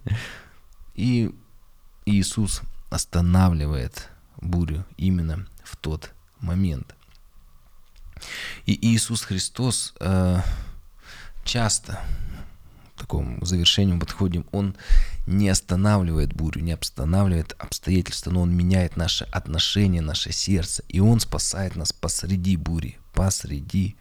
[0.96, 1.30] и
[2.08, 4.10] Иисус останавливает
[4.42, 6.96] бурю именно в тот момент–
[8.66, 10.40] и Иисус Христос э,
[11.44, 12.00] часто
[12.96, 14.76] к такому завершению подходим, Он
[15.26, 21.20] не останавливает бурю, не останавливает обстоятельства, но Он меняет наше отношение, наше сердце, и Он
[21.20, 23.96] спасает нас посреди бури, посреди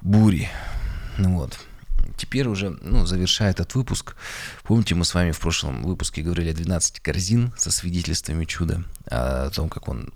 [0.00, 0.48] бури.
[1.18, 1.58] Ну вот
[2.16, 4.16] теперь уже, ну, завершая этот выпуск,
[4.62, 9.50] помните, мы с вами в прошлом выпуске говорили о 12 корзин со свидетельствами чуда, о
[9.50, 10.12] том, как он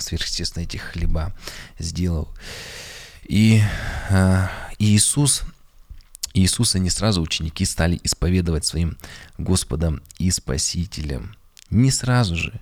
[0.00, 1.32] сверхъестественно эти хлеба
[1.78, 2.28] сделал.
[3.24, 3.62] И
[4.10, 4.48] э,
[4.78, 5.42] Иисус,
[6.34, 8.96] Иисуса не сразу ученики стали исповедовать своим
[9.38, 11.36] Господом и Спасителем.
[11.70, 12.60] Не сразу же.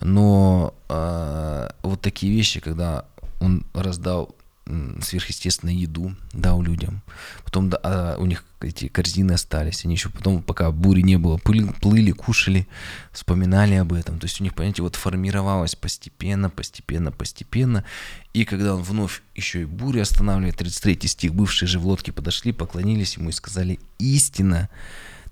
[0.00, 3.06] Но э, вот такие вещи, когда
[3.40, 4.34] он раздал
[5.02, 7.02] сверхъестественную еду дал людям.
[7.44, 9.84] Потом да, а, у них эти корзины остались.
[9.84, 12.68] Они еще потом, пока бури не было, плыли, плыли, кушали,
[13.12, 14.18] вспоминали об этом.
[14.18, 17.84] То есть у них, понимаете, вот формировалось постепенно, постепенно, постепенно.
[18.34, 22.52] И когда он вновь еще и бурю останавливает, 33 стих, бывшие же в лодке подошли,
[22.52, 24.68] поклонились ему и сказали, истина,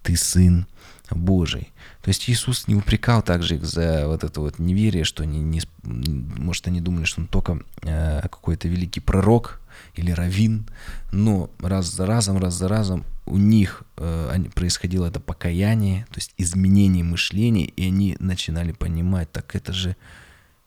[0.03, 0.67] ты сын
[1.15, 1.73] Божий.
[2.03, 5.61] То есть Иисус не упрекал также их за вот это вот неверие, что они не,
[5.83, 9.61] может, они думали, что он только э, какой-то великий пророк
[9.95, 10.67] или раввин,
[11.13, 16.35] но раз за разом, раз за разом у них э, происходило это покаяние, то есть
[16.39, 19.97] изменение мышления, и они начинали понимать, так это же,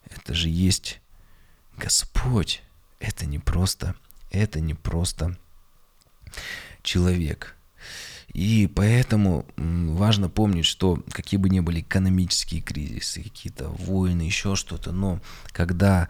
[0.04, 1.00] это же есть
[1.76, 2.62] Господь,
[2.98, 3.94] это не просто,
[4.30, 5.36] это не просто
[6.82, 7.56] человек.
[8.32, 14.92] И поэтому важно помнить, что какие бы ни были экономические кризисы, какие-то войны, еще что-то,
[14.92, 15.20] но
[15.52, 16.08] когда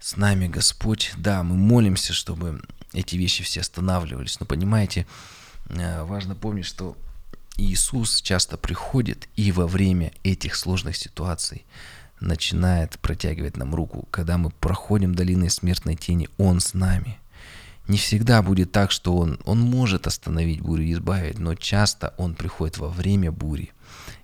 [0.00, 2.60] с нами Господь, да, мы молимся, чтобы
[2.92, 5.06] эти вещи все останавливались, но понимаете,
[5.68, 6.96] э, важно помнить, что
[7.56, 11.64] Иисус часто приходит и во время этих сложных ситуаций
[12.18, 14.08] начинает протягивать нам руку.
[14.10, 17.18] Когда мы проходим долиной смертной тени, Он с нами
[17.92, 22.34] не всегда будет так, что он, он может остановить бурю и избавить, но часто он
[22.34, 23.70] приходит во время бури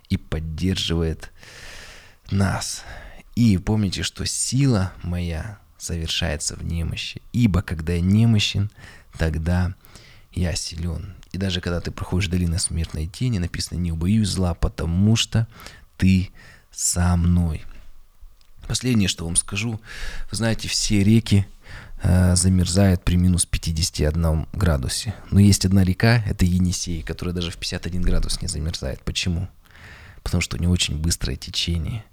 [0.09, 1.31] и поддерживает
[2.31, 2.83] нас.
[3.35, 8.71] И помните, что сила моя совершается в немощи, ибо когда я немощен,
[9.19, 9.75] тогда
[10.33, 11.13] я силен.
[11.31, 15.47] И даже когда ты проходишь долину смертной тени, написано «Не убоюсь зла, потому что
[15.95, 16.31] ты
[16.71, 17.63] со мной».
[18.67, 19.79] Последнее, что вам скажу,
[20.31, 21.45] вы знаете, все реки
[22.03, 25.13] замерзает при минус 51 градусе.
[25.31, 29.01] Но есть одна река, это Енисей, которая даже в 51 градус не замерзает.
[29.03, 29.49] Почему?
[30.23, 32.03] Потому что у нее очень быстрое течение.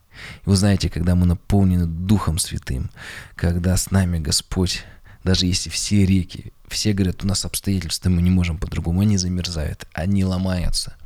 [0.44, 2.90] И вы знаете, когда мы наполнены Духом Святым,
[3.34, 4.84] когда с нами Господь,
[5.24, 9.86] даже если все реки, все говорят, у нас обстоятельства, мы не можем по-другому, они замерзают,
[9.92, 10.96] они ломаются,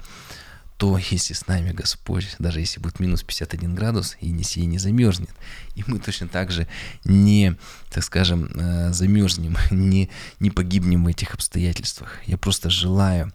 [0.81, 5.29] то если с нами Господь, даже если будет минус 51 градус, Енисей не замерзнет.
[5.75, 6.67] И мы точно так же
[7.05, 7.55] не,
[7.91, 10.09] так скажем, э, замерзнем, не,
[10.39, 12.17] не погибнем в этих обстоятельствах.
[12.25, 13.31] Я просто желаю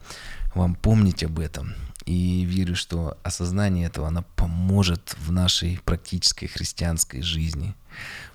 [0.56, 1.76] вам помнить об этом.
[2.08, 7.76] И верю, что осознание этого, оно поможет в нашей практической христианской жизни.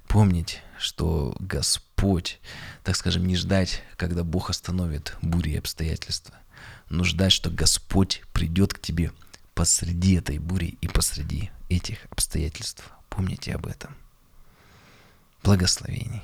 [0.06, 2.38] Помнить, что Господь,
[2.84, 6.36] так скажем, не ждать, когда Бог остановит бури и обстоятельства,
[6.90, 9.12] но ждать, что Господь придет к тебе
[9.54, 12.84] посреди этой бури и посреди этих обстоятельств.
[13.08, 13.96] Помните об этом.
[15.42, 16.22] Благословений.